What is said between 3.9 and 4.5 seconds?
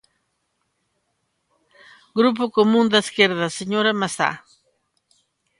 Mazá.